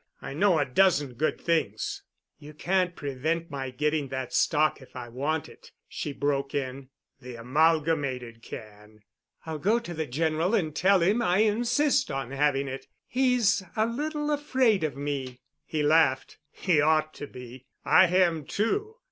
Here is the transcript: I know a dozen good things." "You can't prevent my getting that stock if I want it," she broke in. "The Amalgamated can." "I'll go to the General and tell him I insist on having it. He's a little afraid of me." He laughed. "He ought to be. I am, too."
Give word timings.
I 0.19 0.33
know 0.33 0.57
a 0.57 0.65
dozen 0.65 1.13
good 1.13 1.39
things." 1.39 2.01
"You 2.39 2.55
can't 2.55 2.95
prevent 2.95 3.51
my 3.51 3.69
getting 3.69 4.07
that 4.07 4.33
stock 4.33 4.81
if 4.81 4.95
I 4.95 5.09
want 5.09 5.47
it," 5.47 5.71
she 5.87 6.11
broke 6.11 6.55
in. 6.55 6.89
"The 7.21 7.35
Amalgamated 7.35 8.41
can." 8.41 9.01
"I'll 9.45 9.59
go 9.59 9.77
to 9.77 9.93
the 9.93 10.07
General 10.07 10.55
and 10.55 10.75
tell 10.75 11.01
him 11.01 11.21
I 11.21 11.41
insist 11.43 12.09
on 12.09 12.31
having 12.31 12.67
it. 12.67 12.87
He's 13.07 13.61
a 13.75 13.85
little 13.85 14.31
afraid 14.31 14.83
of 14.83 14.97
me." 14.97 15.39
He 15.67 15.83
laughed. 15.83 16.39
"He 16.49 16.81
ought 16.81 17.13
to 17.13 17.27
be. 17.27 17.67
I 17.85 18.07
am, 18.07 18.43
too." 18.45 18.95